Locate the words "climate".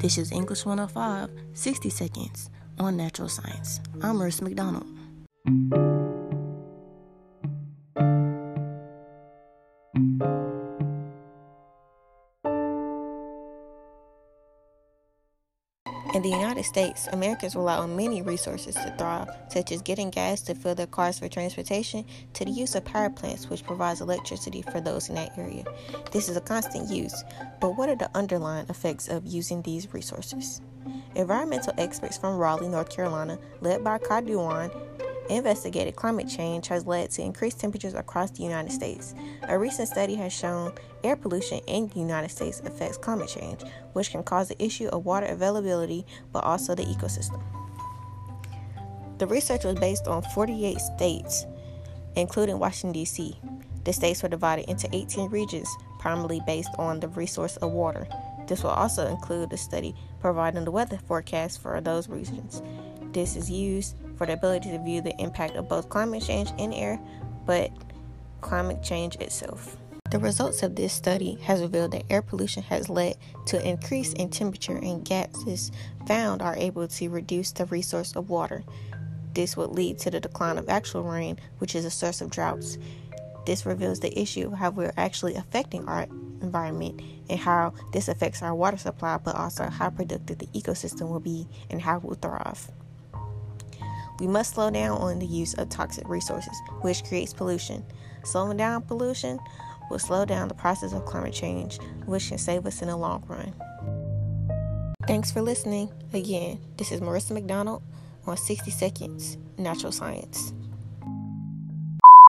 35.96-36.28, 42.96-43.28, 65.88-66.22, 68.40-68.82, 101.04-101.34